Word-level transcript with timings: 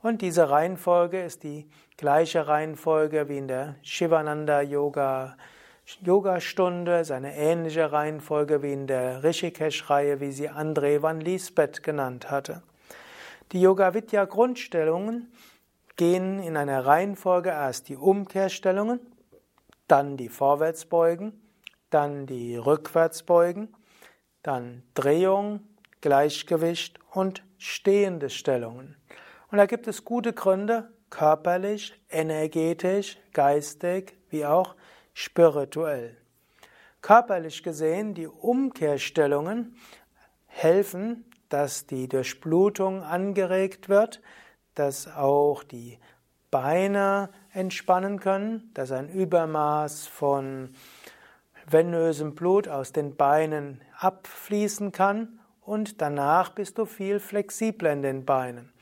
Und 0.00 0.22
diese 0.22 0.48
Reihenfolge 0.48 1.22
ist 1.22 1.42
die 1.42 1.68
gleiche 1.96 2.46
Reihenfolge 2.46 3.28
wie 3.28 3.38
in 3.38 3.48
der 3.48 3.74
Shivananda 3.82 4.62
Yoga 4.62 5.36
Yogastunde, 6.02 7.00
ist 7.00 7.10
eine 7.10 7.34
ähnliche 7.34 7.90
Reihenfolge 7.90 8.62
wie 8.62 8.72
in 8.72 8.86
der 8.86 9.22
Rishikesh-Reihe, 9.24 10.20
wie 10.20 10.32
sie 10.32 10.50
André 10.50 11.00
van 11.00 11.20
Liesbeth 11.20 11.82
genannt 11.82 12.30
hatte. 12.30 12.62
Die 13.52 13.62
Yoga-Vidya-Grundstellungen 13.62 15.32
gehen 15.96 16.40
in 16.40 16.58
einer 16.58 16.84
Reihenfolge 16.84 17.48
erst 17.48 17.88
die 17.88 17.96
Umkehrstellungen, 17.96 19.00
dann 19.86 20.18
die 20.18 20.28
Vorwärtsbeugen, 20.28 21.40
dann 21.88 22.26
die 22.26 22.56
Rückwärtsbeugen, 22.56 23.74
dann 24.42 24.82
Drehung, 24.92 25.60
Gleichgewicht 26.02 27.00
und 27.12 27.42
stehende 27.56 28.28
Stellungen. 28.28 28.96
Und 29.50 29.56
da 29.56 29.64
gibt 29.64 29.88
es 29.88 30.04
gute 30.04 30.34
Gründe, 30.34 30.90
körperlich, 31.08 31.98
energetisch, 32.10 33.18
geistig, 33.32 34.18
wie 34.28 34.44
auch 34.44 34.74
spirituell. 35.18 36.16
Körperlich 37.02 37.64
gesehen, 37.64 38.14
die 38.14 38.28
Umkehrstellungen 38.28 39.76
helfen, 40.46 41.24
dass 41.48 41.86
die 41.86 42.08
Durchblutung 42.08 43.02
angeregt 43.02 43.88
wird, 43.88 44.22
dass 44.76 45.08
auch 45.08 45.64
die 45.64 45.98
Beine 46.52 47.30
entspannen 47.52 48.20
können, 48.20 48.70
dass 48.74 48.92
ein 48.92 49.08
Übermaß 49.08 50.06
von 50.06 50.70
venösem 51.68 52.36
Blut 52.36 52.68
aus 52.68 52.92
den 52.92 53.16
Beinen 53.16 53.80
abfließen 53.98 54.92
kann 54.92 55.40
und 55.60 56.00
danach 56.00 56.50
bist 56.50 56.78
du 56.78 56.84
viel 56.84 57.18
flexibler 57.18 57.92
in 57.92 58.02
den 58.02 58.24
Beinen. 58.24 58.72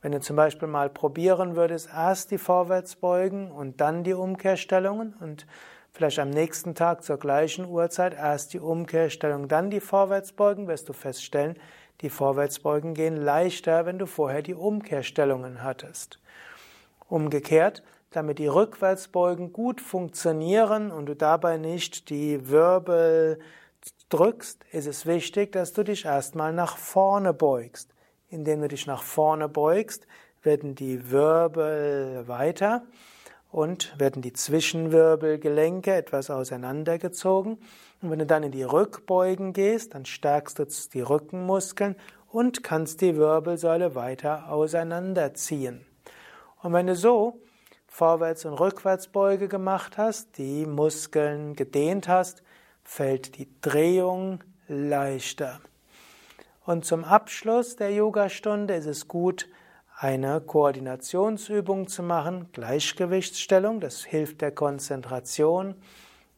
Wenn 0.00 0.12
du 0.12 0.20
zum 0.20 0.36
Beispiel 0.36 0.68
mal 0.68 0.88
probieren 0.88 1.54
würdest, 1.54 1.90
erst 1.94 2.30
die 2.30 2.38
Vorwärtsbeugen 2.38 3.52
und 3.52 3.82
dann 3.82 4.04
die 4.04 4.14
Umkehrstellungen 4.14 5.14
und 5.20 5.46
vielleicht 5.92 6.18
am 6.18 6.30
nächsten 6.30 6.74
Tag 6.74 7.04
zur 7.04 7.18
gleichen 7.18 7.66
Uhrzeit 7.66 8.14
erst 8.14 8.54
die 8.54 8.60
Umkehrstellung, 8.60 9.48
dann 9.48 9.70
die 9.70 9.80
Vorwärtsbeugen, 9.80 10.66
wirst 10.66 10.88
du 10.88 10.92
feststellen, 10.92 11.56
die 12.00 12.10
Vorwärtsbeugen 12.10 12.94
gehen 12.94 13.16
leichter, 13.16 13.86
wenn 13.86 13.98
du 13.98 14.06
vorher 14.06 14.42
die 14.42 14.54
Umkehrstellungen 14.54 15.62
hattest. 15.62 16.18
Umgekehrt, 17.08 17.82
damit 18.10 18.38
die 18.38 18.46
Rückwärtsbeugen 18.46 19.52
gut 19.52 19.80
funktionieren 19.80 20.90
und 20.90 21.06
du 21.06 21.14
dabei 21.14 21.58
nicht 21.58 22.08
die 22.10 22.48
Wirbel 22.48 23.38
drückst, 24.08 24.64
ist 24.72 24.86
es 24.86 25.06
wichtig, 25.06 25.52
dass 25.52 25.72
du 25.72 25.82
dich 25.82 26.04
erstmal 26.04 26.52
nach 26.52 26.76
vorne 26.76 27.32
beugst. 27.32 27.94
Indem 28.28 28.62
du 28.62 28.68
dich 28.68 28.86
nach 28.86 29.02
vorne 29.02 29.48
beugst, 29.48 30.06
werden 30.42 30.74
die 30.74 31.10
Wirbel 31.10 32.26
weiter 32.26 32.82
und 33.52 33.98
werden 34.00 34.22
die 34.22 34.32
Zwischenwirbelgelenke 34.32 35.94
etwas 35.94 36.30
auseinandergezogen. 36.30 37.58
Und 38.00 38.10
wenn 38.10 38.18
du 38.18 38.26
dann 38.26 38.42
in 38.42 38.50
die 38.50 38.62
Rückbeugen 38.64 39.52
gehst, 39.52 39.94
dann 39.94 40.06
stärkst 40.06 40.58
du 40.58 40.66
die 40.92 41.02
Rückenmuskeln 41.02 41.94
und 42.30 42.64
kannst 42.64 43.02
die 43.02 43.16
Wirbelsäule 43.16 43.94
weiter 43.94 44.50
auseinanderziehen. 44.50 45.84
Und 46.62 46.72
wenn 46.72 46.86
du 46.86 46.96
so 46.96 47.40
Vorwärts- 47.86 48.46
und 48.46 48.54
Rückwärtsbeuge 48.54 49.48
gemacht 49.48 49.98
hast, 49.98 50.38
die 50.38 50.64
Muskeln 50.64 51.54
gedehnt 51.54 52.08
hast, 52.08 52.42
fällt 52.82 53.36
die 53.36 53.48
Drehung 53.60 54.42
leichter. 54.66 55.60
Und 56.64 56.86
zum 56.86 57.04
Abschluss 57.04 57.76
der 57.76 57.92
Yogastunde 57.92 58.74
ist 58.74 58.86
es 58.86 59.08
gut, 59.08 59.46
eine 59.96 60.40
Koordinationsübung 60.40 61.88
zu 61.88 62.02
machen, 62.02 62.48
Gleichgewichtsstellung, 62.52 63.80
das 63.80 64.04
hilft 64.04 64.40
der 64.40 64.50
Konzentration, 64.50 65.74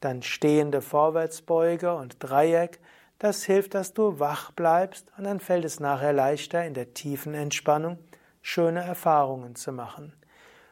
dann 0.00 0.22
stehende 0.22 0.82
Vorwärtsbeuge 0.82 1.94
und 1.94 2.16
Dreieck, 2.22 2.80
das 3.18 3.44
hilft, 3.44 3.74
dass 3.74 3.94
du 3.94 4.18
wach 4.18 4.50
bleibst 4.52 5.10
und 5.16 5.24
dann 5.24 5.40
fällt 5.40 5.64
es 5.64 5.80
nachher 5.80 6.12
leichter 6.12 6.64
in 6.64 6.74
der 6.74 6.92
tiefen 6.92 7.34
Entspannung 7.34 7.98
schöne 8.42 8.82
Erfahrungen 8.82 9.54
zu 9.54 9.72
machen. 9.72 10.12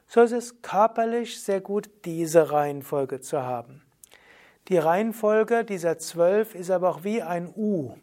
So 0.06 0.20
ist 0.20 0.32
es 0.32 0.60
körperlich 0.60 1.43
sehr 1.43 1.62
gut, 1.62 1.88
diese 2.04 2.53
Reihenfolge 2.53 3.20
zu 3.20 3.43
haben. 3.43 3.82
Die 4.69 4.76
Reihenfolge 4.76 5.64
dieser 5.64 5.97
zwölf 5.99 6.54
ist 6.54 6.70
aber 6.70 6.91
auch 6.91 7.04
wie 7.04 7.22
ein 7.22 7.53
U. 7.56 7.94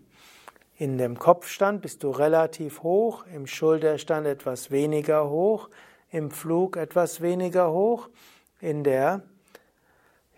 In 0.80 0.98
dem 0.98 1.20
Kopfstand 1.20 1.82
bist 1.82 2.04
du 2.04 2.10
relativ 2.10 2.84
hoch, 2.84 3.26
im 3.36 3.48
Schulterstand 3.48 4.26
etwas 4.26 4.72
weniger 4.72 5.30
hoch, 5.30 5.70
im 6.10 6.32
Flug 6.32 6.78
etwas 6.78 7.20
weniger 7.20 7.74
hoch, 7.74 8.08
in 8.62 8.86
der 8.86 9.22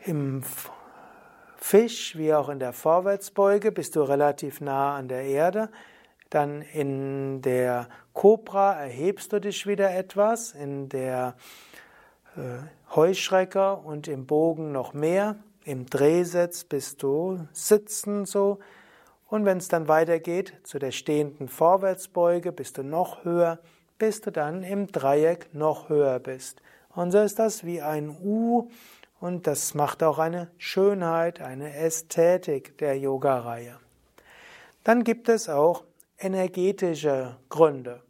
im 0.03 0.41
Fisch 1.57 2.17
wie 2.17 2.33
auch 2.33 2.49
in 2.49 2.57
der 2.57 2.73
Vorwärtsbeuge 2.73 3.71
bist 3.71 3.95
du 3.95 4.01
relativ 4.01 4.61
nah 4.61 4.95
an 4.95 5.09
der 5.09 5.25
Erde. 5.25 5.69
Dann 6.31 6.63
in 6.63 7.43
der 7.43 7.87
Kobra 8.13 8.73
erhebst 8.73 9.33
du 9.33 9.39
dich 9.39 9.67
wieder 9.67 9.95
etwas, 9.95 10.53
in 10.53 10.89
der 10.89 11.35
äh, 12.35 12.95
Heuschrecker 12.95 13.85
und 13.85 14.07
im 14.07 14.25
Bogen 14.25 14.71
noch 14.71 14.95
mehr. 14.95 15.35
Im 15.65 15.85
Drehsitz 15.85 16.63
bist 16.63 17.03
du 17.03 17.45
sitzen 17.53 18.25
so. 18.25 18.57
Und 19.31 19.45
wenn 19.45 19.59
es 19.59 19.69
dann 19.69 19.87
weitergeht 19.87 20.55
zu 20.63 20.77
der 20.77 20.91
stehenden 20.91 21.47
Vorwärtsbeuge, 21.47 22.51
bist 22.51 22.77
du 22.77 22.83
noch 22.83 23.23
höher, 23.23 23.59
bis 23.97 24.19
du 24.19 24.29
dann 24.29 24.61
im 24.61 24.91
Dreieck 24.91 25.53
noch 25.53 25.87
höher 25.87 26.19
bist. 26.19 26.61
Und 26.93 27.11
so 27.11 27.19
ist 27.19 27.39
das 27.39 27.63
wie 27.63 27.81
ein 27.81 28.09
U 28.09 28.69
und 29.21 29.47
das 29.47 29.73
macht 29.73 30.03
auch 30.03 30.19
eine 30.19 30.51
Schönheit, 30.57 31.39
eine 31.39 31.73
Ästhetik 31.73 32.77
der 32.79 32.97
Yoga-Reihe. 32.99 33.79
Dann 34.83 35.05
gibt 35.05 35.29
es 35.29 35.47
auch 35.47 35.85
energetische 36.19 37.37
Gründe. 37.47 38.01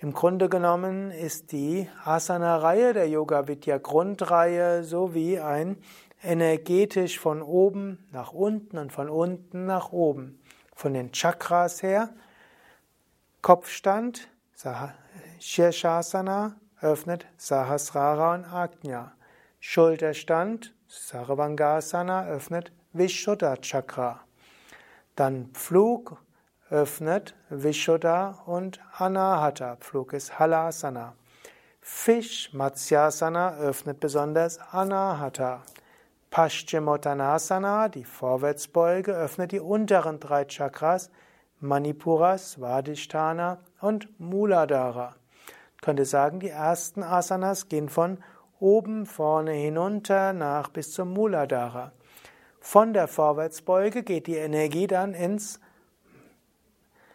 Im 0.00 0.14
Grunde 0.14 0.48
genommen 0.48 1.10
ist 1.10 1.52
die 1.52 1.90
Asana-Reihe 2.04 2.94
der 2.94 3.06
Yoga 3.10 3.46
Vidya 3.48 3.76
Grundreihe 3.76 4.82
so 4.82 5.12
wie 5.12 5.38
ein 5.38 5.76
energetisch 6.22 7.18
von 7.18 7.42
oben 7.42 8.06
nach 8.12 8.32
unten 8.32 8.78
und 8.78 8.92
von 8.92 9.08
unten 9.08 9.66
nach 9.66 9.92
oben. 9.92 10.40
Von 10.74 10.94
den 10.94 11.12
Chakras 11.12 11.82
her. 11.82 12.10
Kopfstand, 13.42 14.28
Shirshasana, 15.38 16.56
öffnet 16.80 17.26
Sahasrara 17.36 18.34
und 18.34 18.44
Ajna. 18.44 19.12
Schulterstand, 19.60 20.74
Sarvangasana, 20.88 22.26
öffnet 22.26 22.72
Vishuddha 22.92 23.56
Chakra. 23.56 24.20
Dann 25.16 25.50
Pflug, 25.52 26.16
öffnet 26.70 27.34
Vishuddha 27.50 28.42
und 28.46 28.80
Anahata. 28.96 29.76
Pflug 29.76 30.12
ist 30.12 30.38
Halasana. 30.38 31.14
Fisch, 31.80 32.52
Matsyasana, 32.52 33.56
öffnet 33.56 34.00
besonders 34.00 34.58
Anahata. 34.58 35.62
Paschimottanasana, 36.30 37.88
die 37.88 38.04
Vorwärtsbeuge, 38.04 39.12
öffnet 39.12 39.50
die 39.50 39.60
unteren 39.60 40.20
drei 40.20 40.44
Chakras, 40.44 41.10
Manipura, 41.58 42.38
Svadhisthana 42.38 43.58
und 43.80 44.08
Muladhara. 44.20 45.16
Ich 45.74 45.82
könnte 45.82 46.04
sagen, 46.04 46.38
die 46.38 46.50
ersten 46.50 47.02
Asanas 47.02 47.68
gehen 47.68 47.88
von 47.88 48.18
oben, 48.60 49.06
vorne 49.06 49.52
hinunter, 49.52 50.32
nach 50.32 50.68
bis 50.68 50.92
zum 50.92 51.12
Muladhara. 51.12 51.92
Von 52.60 52.92
der 52.92 53.08
Vorwärtsbeuge 53.08 54.02
geht 54.02 54.26
die 54.26 54.36
Energie 54.36 54.86
dann 54.86 55.14
ins, 55.14 55.58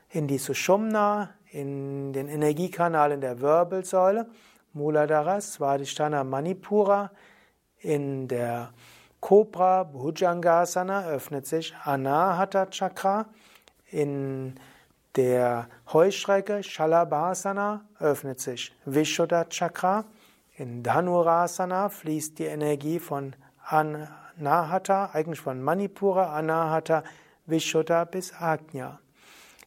in 0.10 0.28
die 0.28 0.40
Sushumna, 0.40 1.30
in 1.52 2.12
den 2.12 2.28
Energiekanal 2.28 3.14
in 3.14 3.22
der 3.22 3.40
Wirbelsäule, 3.40 4.28
Muladhara, 4.74 5.40
Svadhisthana, 5.40 6.24
Manipura. 6.24 7.12
In 7.80 8.28
der 8.28 8.74
Cobra 9.26 9.84
Bhujangasana 9.86 11.08
öffnet 11.08 11.48
sich 11.48 11.74
Anahata 11.84 12.68
Chakra. 12.68 13.26
In 13.90 14.54
der 15.16 15.68
Heuschrecke 15.92 16.62
Shalabhasana 16.62 17.82
öffnet 18.00 18.40
sich 18.40 18.72
Vishuddha 18.86 19.46
Chakra. 19.46 20.06
In 20.58 20.84
Dhanurasana 20.84 21.90
fließt 21.90 22.38
die 22.38 22.44
Energie 22.44 23.00
von 23.00 23.36
Anahata, 23.66 25.10
eigentlich 25.14 25.42
von 25.42 25.60
Manipura, 25.60 26.38
Anahata, 26.38 27.04
Vishuddha 27.48 28.04
bis 28.06 28.32
Ajna. 28.32 29.00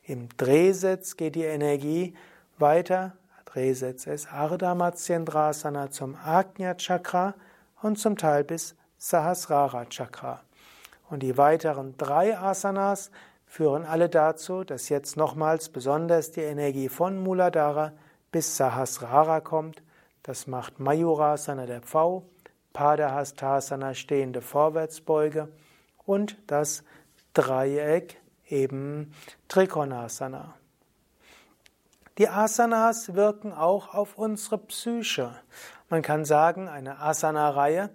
Im 0.05 0.29
Drehsitz 0.37 1.17
geht 1.17 1.35
die 1.35 1.43
Energie 1.43 2.15
weiter. 2.59 3.15
Drehsitz 3.45 4.07
ist 4.07 4.33
Ardha 4.33 4.77
Matsyendrasana 4.77 5.91
zum 5.91 6.15
Ajna 6.15 6.77
Chakra 6.77 7.35
und 7.83 7.99
zum 7.99 8.17
Teil 8.17 8.45
bis 8.45 8.77
Sahasrara 8.99 9.87
Chakra. 9.87 10.43
Und 11.09 11.23
die 11.23 11.39
weiteren 11.39 11.97
drei 11.97 12.39
Asanas 12.39 13.11
führen 13.47 13.85
alle 13.87 14.09
dazu, 14.09 14.65
dass 14.65 14.91
jetzt 14.91 15.17
nochmals 15.17 15.71
besonders 15.71 16.33
die 16.33 16.43
Energie 16.43 16.89
von 16.89 17.19
Muladhara 17.23 17.93
bis 18.31 18.57
Sahasrara 18.57 19.41
kommt 19.41 19.83
das 20.29 20.47
macht 20.47 20.79
Mayurasana 20.79 21.65
der 21.65 21.81
Pfau, 21.81 22.29
Padahastasana 22.75 23.95
stehende 23.95 24.43
Vorwärtsbeuge 24.43 25.49
und 26.05 26.37
das 26.47 26.85
Dreieck 27.33 28.21
eben 28.47 29.15
Trikonasana. 29.49 30.55
Die 32.19 32.29
Asanas 32.29 33.15
wirken 33.15 33.55
auch 33.55 33.95
auf 33.95 34.19
unsere 34.19 34.59
Psyche. 34.59 35.35
Man 35.89 36.03
kann 36.03 36.27
sagen, 36.27 36.69
eine 36.69 37.01
Asana-Reihe 37.01 37.89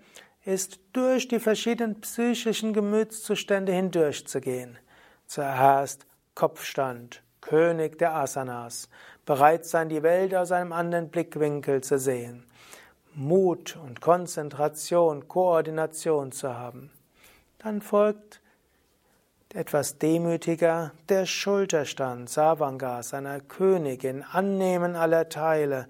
ist 0.46 0.80
durch 0.92 1.28
die 1.28 1.40
verschiedenen 1.40 2.02
psychischen 2.02 2.74
Gemütszustände 2.74 3.72
hindurchzugehen. 3.72 4.78
Zuerst 5.26 6.06
Kopfstand, 6.36 7.24
König 7.42 7.98
der 7.98 8.16
Asanas, 8.16 8.90
bereit 9.26 9.66
sein, 9.66 9.90
die 9.90 10.04
Welt 10.04 10.36
aus 10.36 10.52
einem 10.52 10.74
anderen 10.74 11.10
Blickwinkel 11.10 11.82
zu 11.82 11.98
sehen, 11.98 12.46
Mut 13.14 13.78
und 13.78 14.02
Konzentration, 14.02 15.28
Koordination 15.28 16.32
zu 16.32 16.58
haben. 16.58 16.92
Dann 17.60 17.82
folgt 17.82 18.42
etwas 19.54 20.00
demütiger 20.00 20.92
der 21.10 21.26
Schulterstand, 21.26 22.30
Savanga, 22.30 23.04
seiner 23.04 23.40
Königin, 23.40 24.24
Annehmen 24.24 24.96
aller 24.96 25.30
Teile, 25.30 25.88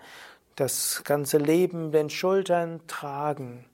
das 0.56 1.02
ganze 1.06 1.38
Leben 1.38 1.92
den 1.92 2.10
Schultern 2.10 2.82
tragen. 2.88 3.66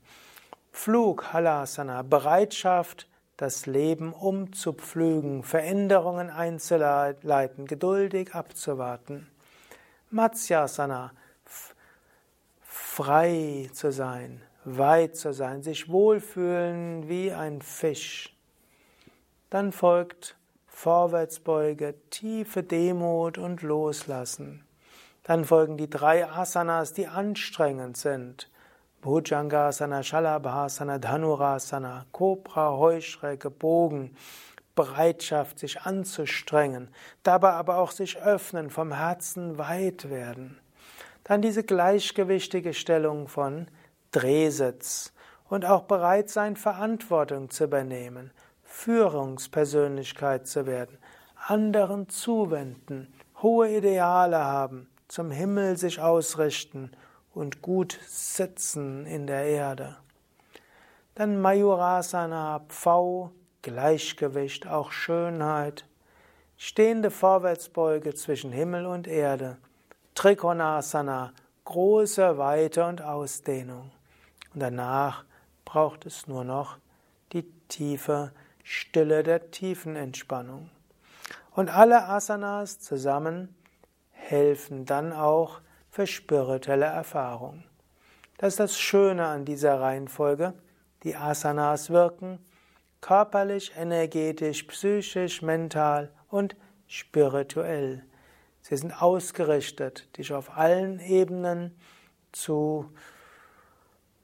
Flug, 0.82 1.34
Halasana, 1.34 2.04
Bereitschaft, 2.04 3.10
das 3.36 3.66
Leben 3.66 4.14
umzupflügen, 4.14 5.44
Veränderungen 5.44 6.30
einzuleiten, 6.30 7.66
geduldig 7.66 8.34
abzuwarten. 8.34 9.30
Matsyasana, 10.10 11.12
frei 12.62 13.70
zu 13.74 13.92
sein, 13.92 14.42
weit 14.64 15.18
zu 15.18 15.34
sein, 15.34 15.64
sich 15.64 15.90
wohlfühlen 15.90 17.10
wie 17.10 17.34
ein 17.34 17.62
Fisch. 17.62 18.34
Dann 19.50 19.74
folgt 19.74 20.38
Vorwärtsbeuge, 20.68 21.96
tiefe 22.10 22.64
Demut 22.64 23.38
und 23.38 23.64
Loslassen. 23.64 24.64
Dann 25.24 25.44
folgen 25.44 25.76
die 25.76 25.90
drei 25.90 26.26
Asanas, 26.26 26.94
die 26.94 27.08
anstrengend 27.08 27.98
sind. 27.98 28.50
Bhujangasana, 29.02 30.04
Shalabhasana, 30.04 31.00
Dhanurasana, 31.00 32.06
Kobra, 32.12 32.78
Heuschrecke, 32.78 33.50
Bogen, 33.50 34.16
Bereitschaft, 34.76 35.60
sich 35.60 35.82
anzustrengen, 35.82 36.90
dabei 37.24 37.52
aber 37.54 37.78
auch 37.78 37.92
sich 37.92 38.22
öffnen, 38.22 38.70
vom 38.70 38.92
Herzen 38.92 39.58
weit 39.58 40.10
werden. 40.10 40.60
Dann 41.24 41.42
diese 41.42 41.64
gleichgewichtige 41.64 42.74
Stellung 42.74 43.28
von 43.28 43.68
Drehsitz 44.12 45.14
und 45.48 45.66
auch 45.66 45.84
bereit 45.84 46.30
sein, 46.30 46.56
Verantwortung 46.56 47.50
zu 47.50 47.66
übernehmen, 47.66 48.32
Führungspersönlichkeit 48.64 50.48
zu 50.48 50.66
werden, 50.66 50.98
anderen 51.48 52.10
zuwenden, 52.10 53.14
hohe 53.42 53.70
Ideale 53.78 54.44
haben, 54.44 54.90
zum 55.08 55.32
Himmel 55.32 55.78
sich 55.78 56.02
ausrichten 56.02 56.92
und 57.34 57.62
gut 57.62 58.00
sitzen 58.08 59.06
in 59.06 59.28
der 59.28 59.46
Erde. 59.46 59.98
Dann 61.16 61.42
Mayurasana, 61.42 62.62
Pfau, 62.70 63.32
Gleichgewicht, 63.62 64.68
auch 64.68 64.92
Schönheit, 64.92 65.86
stehende 66.58 67.12
Vorwärtsbeuge 67.12 68.16
zwischen 68.16 68.52
Himmel 68.52 68.86
und 68.86 69.08
Erde, 69.08 69.58
Trikonasana, 70.16 71.34
große 71.66 72.38
Weite 72.38 72.86
und 72.86 73.02
Ausdehnung. 73.02 73.92
Und 74.54 74.62
danach 74.62 75.26
braucht 75.66 76.06
es 76.06 76.28
nur 76.28 76.44
noch 76.44 76.78
die 77.32 77.44
tiefe 77.68 78.32
Stille 78.64 79.24
der 79.24 79.52
tiefen 79.52 79.96
Entspannung. 79.96 80.70
Und 81.52 81.70
alle 81.70 82.08
Asanas 82.08 82.80
zusammen 82.80 83.56
helfen 84.12 84.86
dann 84.86 85.12
auch 85.14 85.62
für 85.90 86.08
spirituelle 86.08 86.86
Erfahrung. 86.86 87.64
Das 88.38 88.54
ist 88.54 88.60
das 88.60 88.80
Schöne 88.80 89.26
an 89.26 89.46
dieser 89.46 89.80
Reihenfolge. 89.80 90.54
Die 91.04 91.16
Asanas 91.16 91.90
wirken 91.90 92.40
körperlich, 93.02 93.74
energetisch, 93.78 94.64
psychisch, 94.64 95.42
mental 95.42 96.12
und 96.30 96.56
spirituell. 96.88 98.04
Sie 98.62 98.76
sind 98.76 99.02
ausgerichtet, 99.02 100.18
dich 100.18 100.34
auf 100.34 100.58
allen 100.58 101.00
Ebenen 101.00 101.76
zu, 102.32 102.86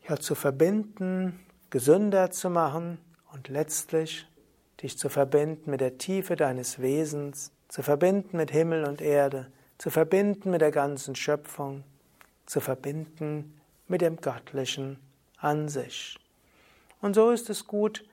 ja, 0.07 0.17
zu 0.17 0.35
verbinden, 0.35 1.39
gesünder 1.69 2.31
zu 2.31 2.49
machen 2.49 2.99
und 3.33 3.47
letztlich 3.47 4.27
dich 4.81 4.97
zu 4.97 5.09
verbinden 5.09 5.71
mit 5.71 5.81
der 5.81 5.97
Tiefe 5.97 6.35
deines 6.35 6.79
Wesens, 6.79 7.51
zu 7.69 7.81
verbinden 7.81 8.37
mit 8.37 8.51
Himmel 8.51 8.85
und 8.85 9.01
Erde, 9.01 9.51
zu 9.77 9.89
verbinden 9.89 10.51
mit 10.51 10.61
der 10.61 10.71
ganzen 10.71 11.15
Schöpfung, 11.15 11.83
zu 12.45 12.59
verbinden 12.59 13.59
mit 13.87 14.01
dem 14.01 14.17
Göttlichen 14.17 14.99
an 15.37 15.69
sich. 15.69 16.17
Und 17.01 17.13
so 17.13 17.31
ist 17.31 17.49
es 17.49 17.67
gut, 17.67 18.03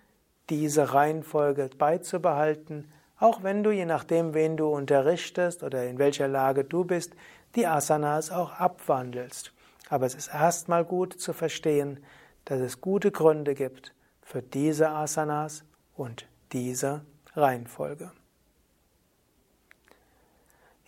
diese 0.51 0.93
Reihenfolge 0.93 1.71
beizubehalten, 1.79 2.93
auch 3.19 3.43
wenn 3.43 3.63
du, 3.63 3.71
je 3.71 3.87
nachdem, 3.87 4.35
wen 4.35 4.57
du 4.57 4.67
unterrichtest 4.67 5.63
oder 5.63 5.85
in 5.87 5.99
welcher 5.99 6.29
Lage 6.29 6.65
du 6.65 6.85
bist, 6.85 7.15
die 7.55 7.67
Asanas 7.67 8.31
auch 8.31 8.53
abwandelst. 8.53 9.53
Aber 9.89 10.07
es 10.07 10.15
ist 10.15 10.29
erstmal 10.29 10.85
gut 10.85 11.21
zu 11.21 11.33
verstehen, 11.33 12.05
dass 12.45 12.61
es 12.61 12.81
gute 12.81 13.13
Gründe 13.13 13.55
gibt 13.55 13.95
für 14.23 14.43
diese 14.43 14.91
Asanas 14.91 15.65
und 15.95 16.27
diese 16.53 17.03
Reihenfolge. 17.35 18.11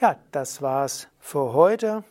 Ja, 0.05 0.19
das 0.33 0.61
war's 0.61 1.09
für 1.19 1.55
heute. 1.55 2.05